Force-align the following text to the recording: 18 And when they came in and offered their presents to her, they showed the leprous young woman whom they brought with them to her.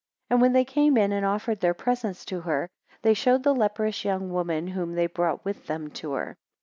18 0.31 0.33
And 0.33 0.41
when 0.41 0.53
they 0.53 0.65
came 0.65 0.97
in 0.97 1.11
and 1.11 1.23
offered 1.23 1.59
their 1.59 1.75
presents 1.75 2.25
to 2.25 2.41
her, 2.41 2.71
they 3.03 3.13
showed 3.13 3.43
the 3.43 3.53
leprous 3.53 4.03
young 4.03 4.31
woman 4.31 4.65
whom 4.65 4.95
they 4.95 5.05
brought 5.05 5.45
with 5.45 5.67
them 5.67 5.91
to 5.91 6.13
her. 6.13 6.37